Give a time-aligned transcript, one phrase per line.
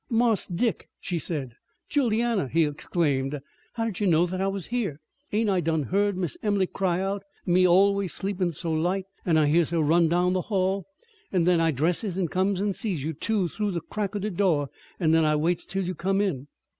[0.09, 1.53] "Marse Dick?" she said.
[1.87, 3.39] "Juliana!" he exclaimed.
[3.73, 4.99] "How did you know that I was here?"
[5.31, 9.45] "Ain't I done heard Miss Em'ly cry out, me always sleepin' so light, an' I
[9.45, 10.87] hears her run down the hail.
[11.31, 14.31] An' then I dresses an' comes an' sees you two through the crack o' the
[14.31, 14.69] do',
[14.99, 16.47] an' then I waits till you come in."